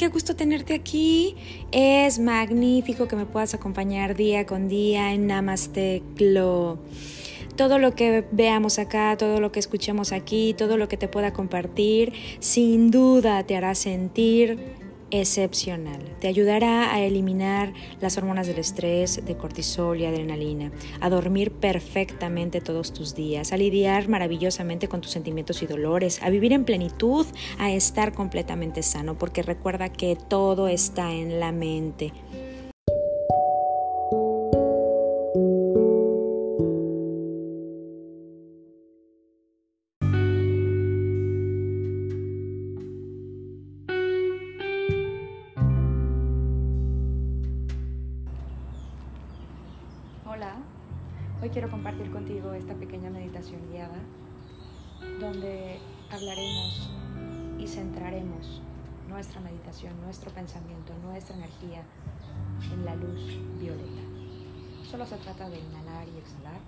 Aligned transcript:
qué 0.00 0.08
gusto 0.08 0.34
tenerte 0.34 0.72
aquí. 0.72 1.36
Es 1.72 2.18
magnífico 2.18 3.06
que 3.06 3.16
me 3.16 3.26
puedas 3.26 3.52
acompañar 3.52 4.16
día 4.16 4.46
con 4.46 4.66
día 4.66 5.12
en 5.12 5.26
Namaste 5.26 6.02
Glow. 6.16 6.78
Todo 7.54 7.78
lo 7.78 7.94
que 7.94 8.24
veamos 8.32 8.78
acá, 8.78 9.18
todo 9.18 9.40
lo 9.40 9.52
que 9.52 9.60
escuchemos 9.60 10.12
aquí, 10.12 10.54
todo 10.56 10.78
lo 10.78 10.88
que 10.88 10.96
te 10.96 11.06
pueda 11.06 11.34
compartir, 11.34 12.14
sin 12.38 12.90
duda 12.90 13.44
te 13.44 13.56
hará 13.56 13.74
sentir 13.74 14.79
excepcional. 15.10 16.00
Te 16.20 16.28
ayudará 16.28 16.94
a 16.94 17.00
eliminar 17.00 17.72
las 18.00 18.16
hormonas 18.16 18.46
del 18.46 18.58
estrés, 18.58 19.24
de 19.24 19.36
cortisol 19.36 20.00
y 20.00 20.06
adrenalina, 20.06 20.70
a 21.00 21.10
dormir 21.10 21.52
perfectamente 21.52 22.60
todos 22.60 22.92
tus 22.92 23.14
días, 23.14 23.52
a 23.52 23.56
lidiar 23.56 24.08
maravillosamente 24.08 24.88
con 24.88 25.00
tus 25.00 25.12
sentimientos 25.12 25.62
y 25.62 25.66
dolores, 25.66 26.22
a 26.22 26.30
vivir 26.30 26.52
en 26.52 26.64
plenitud, 26.64 27.26
a 27.58 27.70
estar 27.70 28.12
completamente 28.12 28.82
sano, 28.82 29.18
porque 29.18 29.42
recuerda 29.42 29.88
que 29.88 30.16
todo 30.16 30.68
está 30.68 31.12
en 31.12 31.40
la 31.40 31.52
mente. 31.52 32.12
Quiero 51.52 51.68
compartir 51.68 52.12
contigo 52.12 52.52
esta 52.52 52.74
pequeña 52.74 53.10
meditación 53.10 53.60
guiada 53.72 53.98
donde 55.18 55.80
hablaremos 56.08 56.90
y 57.58 57.66
centraremos 57.66 58.62
nuestra 59.08 59.40
meditación, 59.40 60.00
nuestro 60.00 60.30
pensamiento, 60.30 60.92
nuestra 61.02 61.34
energía 61.34 61.82
en 62.72 62.84
la 62.84 62.94
luz 62.94 63.20
violeta. 63.58 64.00
Solo 64.88 65.04
se 65.06 65.16
trata 65.16 65.48
de 65.48 65.58
inhalar 65.58 66.06
y 66.06 66.18
exhalar, 66.18 66.60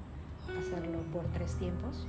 hacerlo 0.58 0.98
por 1.12 1.26
tres 1.26 1.54
tiempos, 1.58 2.04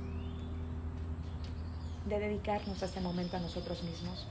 de 2.08 2.18
dedicarnos 2.18 2.82
a 2.82 2.86
este 2.86 3.00
momento 3.00 3.36
a 3.36 3.40
nosotros 3.40 3.84
mismos 3.84 4.26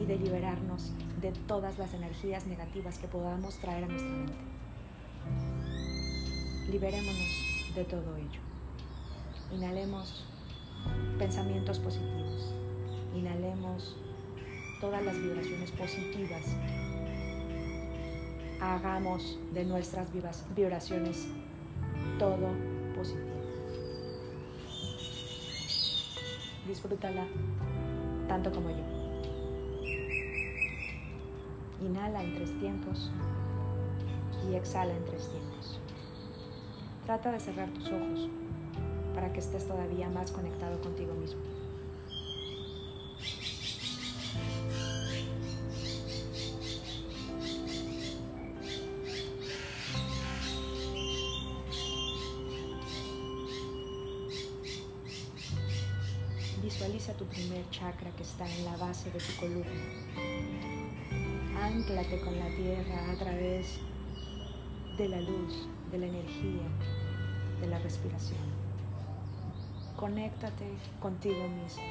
y 0.00 0.06
de 0.06 0.18
liberarnos 0.18 0.90
de 1.20 1.30
todas 1.46 1.78
las 1.78 1.94
energías 1.94 2.48
negativas 2.48 2.98
que 2.98 3.06
podamos 3.06 3.58
traer 3.58 3.84
a 3.84 3.86
nuestra 3.86 4.10
mente. 4.10 4.34
Liberémonos 6.68 7.49
de 7.74 7.84
todo 7.84 8.16
ello. 8.16 8.40
Inhalemos 9.52 10.24
pensamientos 11.18 11.78
positivos. 11.78 12.54
Inhalemos 13.14 13.96
todas 14.80 15.04
las 15.04 15.16
vibraciones 15.16 15.70
positivas. 15.72 16.42
Hagamos 18.60 19.38
de 19.52 19.64
nuestras 19.64 20.08
vibraciones 20.54 21.28
todo 22.18 22.48
positivo. 22.94 23.26
Disfrútala 26.66 27.26
tanto 28.28 28.52
como 28.52 28.70
yo. 28.70 28.84
Inhala 31.80 32.22
en 32.22 32.34
tres 32.34 32.58
tiempos 32.58 33.10
y 34.48 34.54
exhala 34.54 34.94
en 34.94 35.04
tres 35.04 35.28
tiempos. 35.28 35.79
Trata 37.10 37.32
de 37.32 37.40
cerrar 37.40 37.68
tus 37.70 37.88
ojos 37.88 38.28
para 39.16 39.32
que 39.32 39.40
estés 39.40 39.66
todavía 39.66 40.08
más 40.08 40.30
conectado 40.30 40.80
contigo 40.80 41.12
mismo. 41.14 41.40
Visualiza 56.62 57.12
tu 57.14 57.24
primer 57.24 57.68
chakra 57.70 58.12
que 58.12 58.22
está 58.22 58.48
en 58.48 58.64
la 58.66 58.76
base 58.76 59.10
de 59.10 59.18
tu 59.18 59.34
columna. 59.40 59.66
Anclate 61.60 62.20
con 62.20 62.38
la 62.38 62.54
tierra 62.54 63.10
a 63.10 63.16
través 63.16 63.80
de 64.96 65.08
la 65.08 65.20
luz, 65.20 65.66
de 65.90 65.98
la 65.98 66.06
energía, 66.06 66.99
de 67.60 67.66
la 67.66 67.78
respiración. 67.78 68.38
Conéctate 69.96 70.64
contigo 71.00 71.46
mismo. 71.48 71.82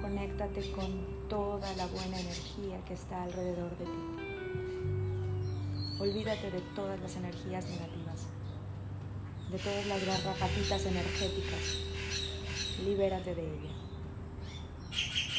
Conéctate 0.00 0.72
con 0.72 1.28
toda 1.28 1.72
la 1.76 1.86
buena 1.86 2.18
energía 2.18 2.84
que 2.86 2.94
está 2.94 3.22
alrededor 3.22 3.70
de 3.78 3.84
ti. 3.84 4.18
Olvídate 6.00 6.50
de 6.50 6.60
todas 6.74 7.00
las 7.00 7.16
energías 7.16 7.64
negativas, 7.66 8.26
de 9.50 9.58
todas 9.58 9.86
las 9.86 10.04
garrafatitas 10.04 10.86
energéticas. 10.86 11.78
Libérate 12.84 13.34
de 13.34 13.42
ella. 13.42 13.72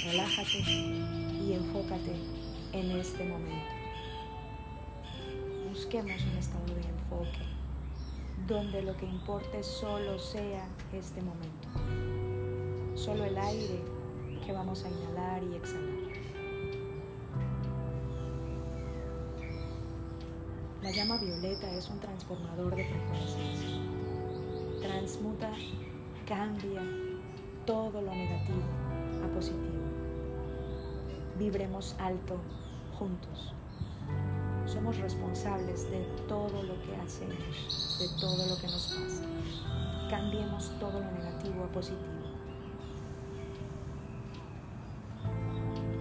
Relájate 0.06 0.59
y 0.59 1.53
enfócate 1.53 2.16
en 2.74 2.91
este 2.91 3.25
momento. 3.25 3.74
Busquemos 5.69 6.22
un 6.24 6.38
estado 6.38 6.66
de 6.66 6.88
enfoque 6.88 7.59
donde 8.47 8.81
lo 8.81 8.95
que 8.97 9.05
importe 9.05 9.63
solo 9.63 10.17
sea 10.19 10.67
este 10.94 11.22
momento, 11.22 11.67
solo 12.95 13.25
el 13.25 13.38
aire 13.38 13.81
que 14.45 14.51
vamos 14.51 14.83
a 14.83 14.89
inhalar 14.89 15.44
y 15.44 15.55
exhalar. 15.55 16.09
La 20.81 20.91
llama 20.91 21.17
violeta 21.17 21.69
es 21.72 21.89
un 21.89 21.99
transformador 21.99 22.75
de 22.75 22.85
frecuencias. 22.85 23.59
Transmuta, 24.81 25.51
cambia 26.28 26.81
todo 27.66 28.01
lo 28.01 28.11
negativo 28.11 28.63
a 29.23 29.35
positivo. 29.35 29.83
Vibremos 31.38 31.95
alto 31.99 32.38
juntos 32.97 33.53
somos 34.69 34.97
responsables 34.97 35.90
de 35.90 36.03
todo 36.28 36.62
lo 36.62 36.80
que 36.84 36.96
hacemos, 36.96 37.97
de 38.00 38.07
todo 38.19 38.46
lo 38.47 38.56
que 38.57 38.68
nos 38.68 38.94
pasa. 38.94 39.24
Cambiemos 40.09 40.72
todo 40.80 41.00
lo 41.00 41.12
negativo 41.12 41.63
a 41.63 41.72
positivo. 41.72 42.19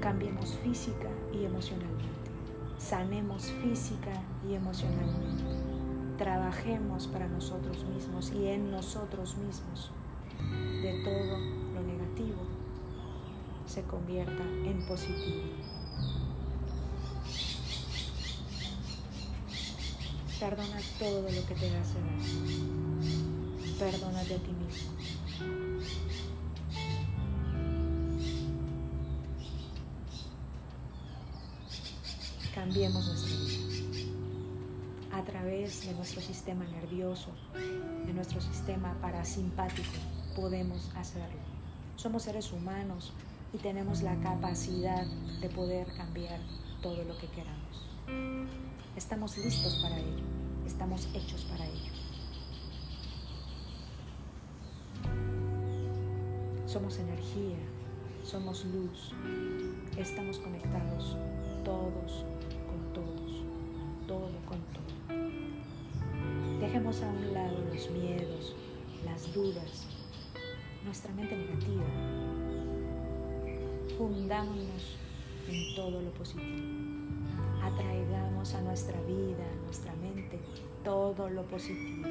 Cambiemos 0.01 0.51
física 0.63 1.09
y 1.33 1.47
emocionalmente. 1.47 2.31
Sanemos 2.77 3.45
física 3.63 4.13
y 4.47 4.55
emocionalmente. 4.55 5.45
Trabajemos 6.19 7.07
para 7.07 7.27
nosotros 7.27 7.85
mismos 7.85 8.33
y 8.33 8.49
en 8.49 8.71
nosotros 8.71 9.37
mismos. 9.39 9.91
De 10.83 11.03
todo 11.05 11.39
lo 11.75 11.83
negativo 11.83 12.43
se 13.65 13.83
convierta 13.85 14.43
en 14.43 14.87
positivo. 14.87 15.88
Perdona 20.41 20.79
todo 21.01 21.23
lo 21.23 21.47
que 21.47 21.55
te 21.57 21.77
hace 21.77 21.95
daño. 21.99 23.09
Perdónate 23.77 24.35
a 24.35 24.39
ti 24.39 24.53
mismo. 24.53 24.93
Cambiemos 32.55 33.05
nuestra 33.05 33.37
vida. 33.37 33.59
A 35.13 35.25
través 35.25 35.85
de 35.85 35.95
nuestro 35.95 36.21
sistema 36.21 36.65
nervioso, 36.67 37.33
de 38.07 38.13
nuestro 38.13 38.41
sistema 38.41 38.97
parasimpático, 39.01 39.91
podemos 40.37 40.89
hacerlo. 40.95 41.41
Somos 41.97 42.23
seres 42.23 42.53
humanos 42.53 43.13
y 43.53 43.59
tenemos 43.59 44.03
la 44.03 44.15
capacidad 44.21 45.05
de 45.41 45.49
poder 45.49 45.89
cambiar 45.97 46.39
todo 46.81 47.03
lo 47.03 47.19
que 47.19 47.27
queramos. 47.27 48.68
Estamos 48.99 49.39
listos 49.39 49.77
para 49.77 49.97
ello, 49.97 50.25
estamos 50.67 51.09
hechos 51.15 51.43
para 51.43 51.65
ello. 51.65 51.93
Somos 56.67 56.99
energía, 56.99 57.59
somos 58.25 58.65
luz, 58.65 59.13
estamos 59.97 60.41
conectados 60.41 61.17
todos 61.65 62.25
con 62.67 62.93
todos, 62.93 63.45
todo 64.09 64.33
con 64.45 64.59
todo. 64.75 66.59
Dejemos 66.59 67.01
a 67.01 67.07
un 67.07 67.33
lado 67.33 67.57
los 67.73 67.91
miedos, 67.93 68.57
las 69.05 69.33
dudas, 69.33 69.87
nuestra 70.85 71.13
mente 71.13 71.37
negativa. 71.37 71.85
Fundámonos 73.97 74.97
en 75.47 75.77
todo 75.77 76.03
lo 76.03 76.11
positivo 76.15 76.88
atraigamos 77.63 78.55
a 78.55 78.61
nuestra 78.63 79.01
vida, 79.03 79.45
a 79.45 79.65
nuestra 79.65 79.95
mente, 79.97 80.39
todo 80.85 81.29
lo 81.29 81.43
positivo. 81.45 82.09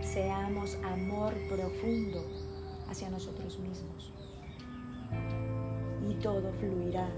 Seamos 0.00 0.76
amor 0.84 1.34
profundo 1.48 2.24
hacia 2.88 3.10
nosotros 3.10 3.58
mismos. 3.58 4.12
Y 6.08 6.14
todo 6.14 6.52
fluirá 6.54 7.08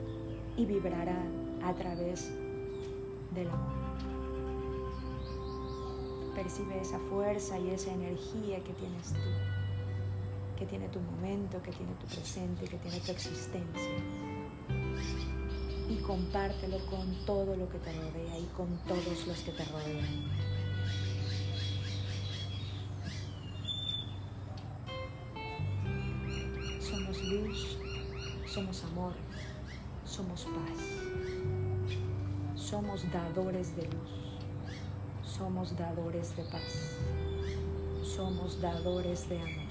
y 0.56 0.64
vibrará 0.64 1.22
a 1.62 1.74
través 1.74 2.30
del 3.34 3.48
amor. 3.48 3.88
Percibe 6.34 6.80
esa 6.80 6.98
fuerza 7.10 7.58
y 7.58 7.70
esa 7.70 7.92
energía 7.92 8.62
que 8.62 8.72
tienes 8.72 9.12
tú, 9.12 9.30
que 10.56 10.66
tiene 10.66 10.88
tu 10.88 11.00
momento, 11.00 11.60
que 11.62 11.72
tiene 11.72 11.92
tu 11.94 12.06
presente, 12.06 12.64
que 12.66 12.78
tiene 12.78 13.00
tu 13.00 13.12
existencia. 13.12 14.27
Compártelo 16.08 16.78
con 16.86 17.14
todo 17.24 17.54
lo 17.54 17.68
que 17.68 17.78
te 17.78 17.92
rodea 17.92 18.38
y 18.38 18.46
con 18.56 18.76
todos 18.88 19.26
los 19.28 19.38
que 19.42 19.52
te 19.52 19.64
rodean. 19.66 20.24
Somos 26.80 27.22
luz, 27.24 27.78
somos 28.46 28.84
amor, 28.84 29.12
somos 30.04 30.44
paz, 30.46 30.78
somos 32.56 33.12
dadores 33.12 33.76
de 33.76 33.82
luz 33.82 34.18
somos 35.38 35.76
dadores 35.76 36.36
de 36.36 36.42
paz, 36.44 36.96
somos 38.02 38.60
dadores 38.60 39.28
de 39.28 39.38
amor. 39.38 39.67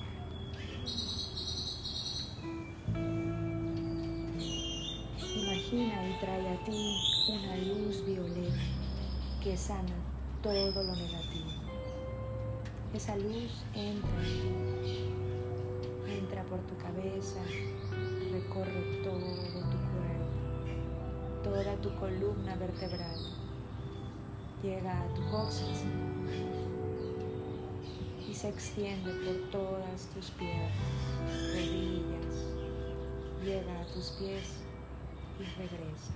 Imagina 5.69 6.07
y 6.07 6.19
trae 6.21 6.47
a 6.47 6.63
ti 6.63 6.97
una 7.27 7.57
luz 7.57 8.05
violeta 8.05 8.55
que 9.43 9.57
sana 9.57 9.95
todo 10.41 10.81
lo 10.81 10.95
negativo. 10.95 11.49
Esa 12.93 13.17
luz 13.17 13.65
entra 13.73 14.17
en 14.21 14.81
ti, 14.81 15.09
entra 16.07 16.43
por 16.43 16.59
tu 16.59 16.77
cabeza, 16.77 17.41
recorre 18.31 19.01
todo 19.03 19.19
tu 19.19 19.77
cuerpo, 19.91 21.43
toda 21.43 21.75
tu 21.81 21.93
columna 21.99 22.55
vertebral 22.55 23.19
llega 24.63 25.01
a 25.01 25.13
tu 25.15 25.29
coxis 25.29 25.83
y 28.25 28.33
se 28.33 28.47
extiende 28.47 29.11
por 29.11 29.51
todas 29.51 30.05
tus 30.13 30.31
piernas, 30.31 30.71
rodillas, 31.53 32.55
llega 33.43 33.81
a 33.81 33.85
tus 33.87 34.11
pies 34.11 34.66
y 35.39 35.43
regresa. 35.57 36.13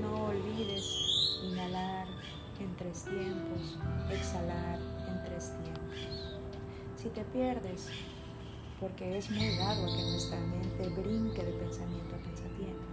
No 0.00 0.26
olvides 0.26 1.40
inhalar 1.42 2.06
en 2.60 2.76
tres 2.76 3.04
tiempos, 3.04 3.78
exhalar 4.10 4.78
en 5.08 5.24
tres 5.24 5.52
tiempos. 5.62 6.08
Si 6.96 7.08
te 7.08 7.24
pierdes, 7.24 7.88
porque 8.80 9.18
es 9.18 9.30
muy 9.30 9.56
raro 9.56 9.86
que 9.86 10.02
nuestra 10.10 10.38
mente 10.40 10.88
brinque 11.00 11.44
de 11.44 11.52
pensamiento 11.52 12.14
a 12.14 12.18
pensamiento, 12.18 12.84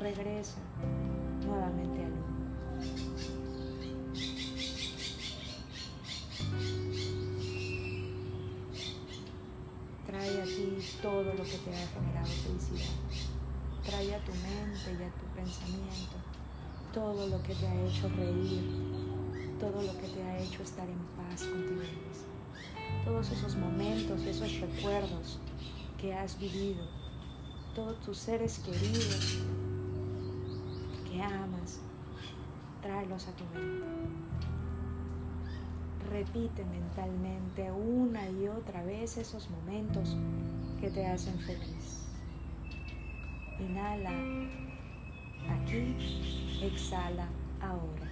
regresa 0.00 0.58
nuevamente 1.44 2.04
al 2.04 2.27
todo 11.02 11.24
lo 11.24 11.44
que 11.44 11.58
te 11.58 11.74
ha 11.74 11.86
generado 11.88 12.26
felicidad. 12.26 12.94
Trae 13.84 14.14
a 14.14 14.24
tu 14.24 14.32
mente 14.32 14.90
y 14.98 15.02
a 15.02 15.10
tu 15.10 15.26
pensamiento 15.34 16.16
todo 16.92 17.28
lo 17.28 17.42
que 17.42 17.54
te 17.54 17.66
ha 17.66 17.86
hecho 17.86 18.08
reír, 18.08 18.64
todo 19.60 19.82
lo 19.82 19.92
que 20.00 20.08
te 20.08 20.22
ha 20.22 20.38
hecho 20.38 20.62
estar 20.62 20.88
en 20.88 20.98
paz 21.16 21.42
contigo 21.42 21.80
mismo. 21.80 22.28
Todos 23.04 23.30
esos 23.30 23.56
momentos, 23.56 24.22
esos 24.22 24.60
recuerdos 24.60 25.38
que 26.00 26.14
has 26.14 26.38
vivido, 26.38 26.84
todos 27.74 28.00
tus 28.00 28.18
seres 28.18 28.58
queridos 28.58 29.38
que 31.10 31.22
amas, 31.22 31.80
tráelos 32.82 33.28
a 33.28 33.32
tu 33.32 33.44
mente. 33.54 33.86
Repite 36.10 36.64
mentalmente 36.64 37.70
una 37.70 38.28
y 38.30 38.48
otra 38.48 38.82
vez 38.82 39.18
esos 39.18 39.48
momentos 39.50 40.16
que 40.80 40.90
te 40.90 41.06
hacen 41.06 41.38
feliz. 41.40 42.06
Inhala 43.60 44.10
aquí, 45.48 46.60
exhala 46.62 47.28
ahora. 47.60 48.08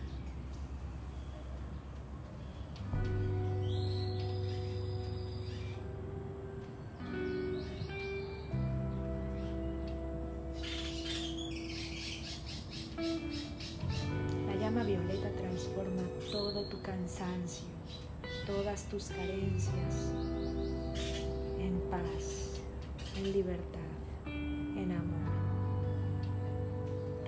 violeta 14.87 15.28
transforma 15.37 16.02
todo 16.31 16.64
tu 16.69 16.81
cansancio, 16.81 17.66
todas 18.46 18.84
tus 18.84 19.08
carencias 19.08 20.12
en 21.58 21.81
paz, 21.90 22.60
en 23.16 23.32
libertad, 23.32 23.81
en 24.26 24.93
amor. 24.93 25.32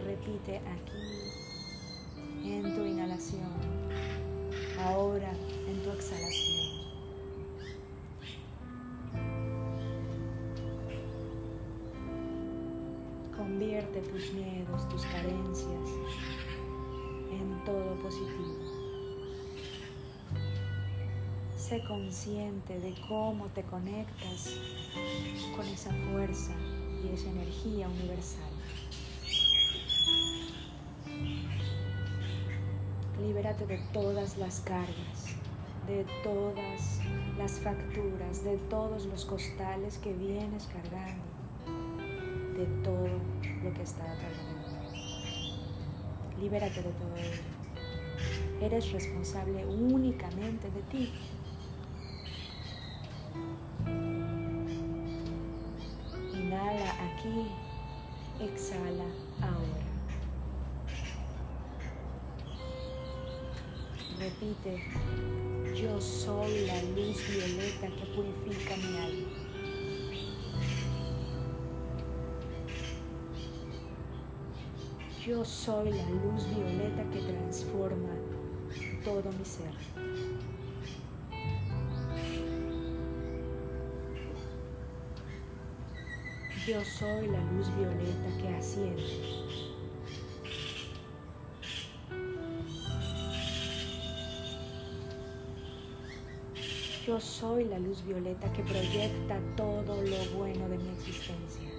Repite 0.04 0.58
aquí 0.58 2.50
en 2.50 2.74
tu 2.74 2.84
inhalación, 2.84 3.50
ahora 4.80 5.32
en 5.66 5.82
tu 5.82 5.90
exhalación. 5.90 6.78
Convierte 13.36 14.00
tus 14.02 14.32
miedos, 14.32 14.88
tus 14.88 15.04
carencias 15.06 15.88
todo 17.68 17.94
positivo. 18.02 18.77
Sé 21.68 21.84
consciente 21.84 22.80
de 22.80 22.94
cómo 23.06 23.48
te 23.48 23.62
conectas 23.62 24.54
con 25.54 25.66
esa 25.66 25.90
fuerza 26.10 26.52
y 27.04 27.12
esa 27.12 27.28
energía 27.28 27.86
universal. 27.90 28.50
Libérate 33.20 33.66
de 33.66 33.76
todas 33.92 34.38
las 34.38 34.60
cargas, 34.60 35.36
de 35.86 36.06
todas 36.24 37.00
las 37.36 37.60
facturas, 37.60 38.44
de 38.44 38.56
todos 38.70 39.04
los 39.04 39.26
costales 39.26 39.98
que 39.98 40.14
vienes 40.14 40.66
cargando, 40.68 41.22
de 42.56 42.64
todo 42.82 43.08
lo 43.62 43.74
que 43.74 43.82
está 43.82 44.06
cargando. 44.06 44.68
Libérate 46.40 46.82
de 46.82 46.92
todo 46.92 47.14
ello. 47.18 47.58
Eres 48.62 48.90
responsable 48.90 49.66
únicamente 49.66 50.70
de 50.70 50.82
ti. 50.82 51.12
Aquí, 57.18 57.46
exhala 58.40 59.04
ahora. 59.40 59.84
Repite, 64.18 64.82
yo 65.74 66.00
soy 66.00 66.66
la 66.66 66.82
luz 66.82 67.16
violeta 67.28 67.86
que 67.86 68.06
purifica 68.14 68.76
mi 68.76 68.98
alma. 68.98 69.28
Yo 75.24 75.44
soy 75.44 75.90
la 75.90 76.08
luz 76.10 76.48
violeta 76.48 77.04
que 77.10 77.20
transforma 77.20 78.14
todo 79.04 79.30
mi 79.38 79.44
ser. 79.44 79.97
Yo 86.68 86.84
soy 86.84 87.28
la 87.28 87.40
luz 87.50 87.74
violeta 87.78 88.28
que 88.38 88.48
asciende. 88.48 89.02
Yo 97.06 97.18
soy 97.18 97.64
la 97.64 97.78
luz 97.78 98.04
violeta 98.04 98.52
que 98.52 98.62
proyecta 98.64 99.40
todo 99.56 100.02
lo 100.02 100.36
bueno 100.36 100.68
de 100.68 100.76
mi 100.76 100.90
existencia. 100.90 101.70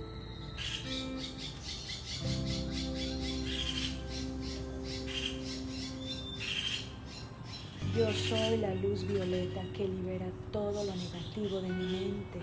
Yo 7.95 8.11
soy 8.11 8.57
la 8.57 8.73
luz 8.73 9.03
violeta 9.03 9.61
que 9.77 9.87
libera 9.87 10.31
todo 10.51 10.83
lo 10.83 10.95
negativo 10.95 11.61
de 11.61 11.69
mi 11.69 11.85
mente, 11.85 12.39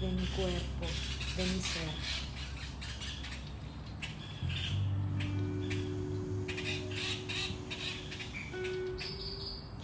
de 0.00 0.12
mi 0.12 0.26
cuerpo, 0.28 0.86
de 1.36 1.44
mi 1.44 1.60
ser. 1.60 1.90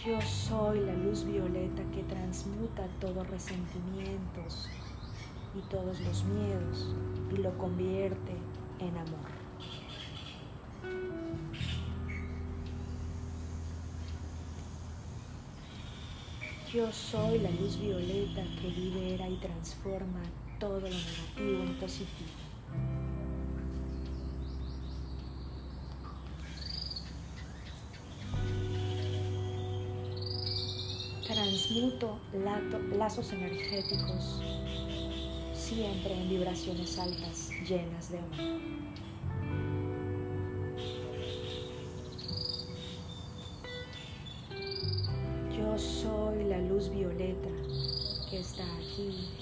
Yo 0.04 0.20
soy 0.23 0.80
la 0.80 0.94
luz 0.94 1.25
violeta 1.25 1.82
que 1.92 2.02
transmuta 2.04 2.87
todos 3.00 3.28
resentimientos 3.28 4.68
y 5.54 5.61
todos 5.68 6.00
los 6.00 6.25
miedos 6.25 6.94
y 7.35 7.37
lo 7.38 7.56
convierte 7.58 8.32
en 8.78 8.96
amor. 8.96 9.46
Yo 16.76 16.92
soy 16.92 17.38
la 17.38 17.50
luz 17.52 17.80
violeta 17.80 18.42
que 18.61 18.68
libera 18.68 19.26
y 19.26 19.37
transforma 19.37 20.21
todo 20.61 20.78
lo 20.78 20.88
negativo 20.90 21.62
en 21.62 21.78
positivo. 21.80 22.28
Transmuto 31.26 32.21
lazos 32.99 33.33
energéticos 33.33 34.42
siempre 35.54 36.12
en 36.12 36.28
vibraciones 36.28 36.99
altas 36.99 37.52
llenas 37.66 38.11
de 38.11 38.18
amor. 38.18 38.86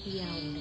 Y 0.06 0.20
ahora. 0.20 0.60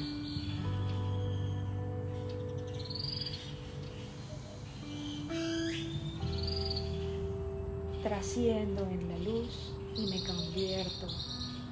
Trasciendo 8.02 8.82
en 8.84 9.10
la 9.10 9.18
luz 9.20 9.74
y 9.96 10.08
me 10.08 10.24
convierto 10.24 11.08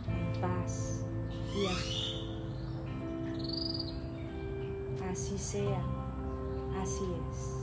en 0.08 0.42
paz 0.42 1.06
y 1.56 1.66
amor. 1.66 2.02
Así 5.10 5.38
sea, 5.38 5.84
así 6.82 7.04
es. 7.30 7.61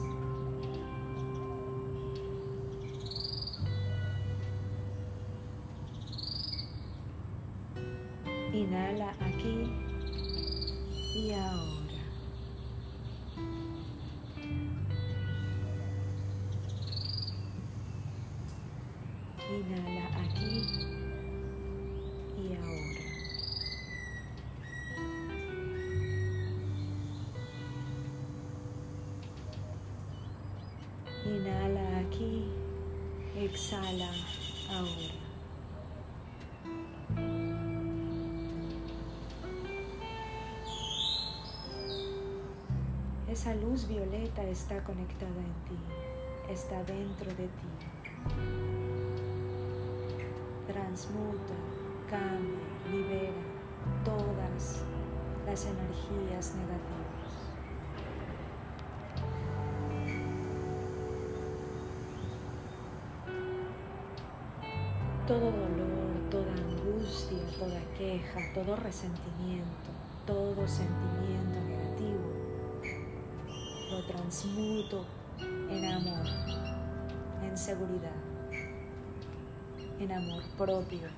Esa 43.38 43.54
luz 43.54 43.86
violeta 43.86 44.42
está 44.42 44.82
conectada 44.82 45.30
en 45.30 45.54
ti, 45.68 45.78
está 46.50 46.82
dentro 46.82 47.30
de 47.36 47.46
ti. 47.46 47.70
Transmuta, 50.66 51.54
cambia, 52.10 52.58
libera 52.90 53.30
todas 54.04 54.82
las 55.46 55.66
energías 55.66 56.56
negativas. 56.56 57.30
Todo 65.28 65.52
dolor, 65.52 66.28
toda 66.28 66.52
angustia, 66.54 67.38
toda 67.56 67.80
queja, 67.96 68.40
todo 68.52 68.74
resentimiento, 68.74 69.90
todo 70.26 70.66
sentimiento 70.66 71.60
negativo, 71.68 72.27
transmuto 74.02 75.04
en 75.70 75.84
amor, 75.84 76.26
en 77.42 77.56
seguridad, 77.56 78.12
en 79.98 80.12
amor 80.12 80.42
propio. 80.56 81.08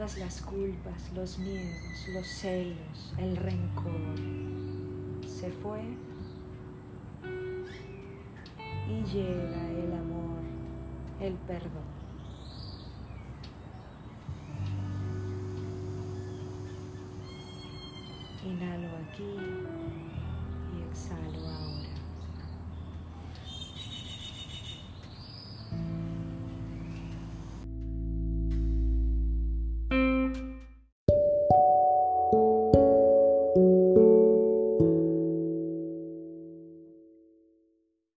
Todas 0.00 0.16
las 0.16 0.40
culpas, 0.40 1.12
los 1.14 1.38
miedos, 1.40 2.08
los 2.14 2.26
celos, 2.26 3.12
el 3.18 3.36
rencor 3.36 4.16
se 5.26 5.50
fue 5.50 5.82
y 8.88 9.04
llega 9.12 9.68
el 9.68 9.92
amor, 9.92 10.40
el 11.20 11.34
perdón. 11.46 11.84
Inhalo 18.42 18.88
aquí 18.96 19.36
y 20.78 20.82
exhalo 20.88 21.46
ahora. 21.46 21.79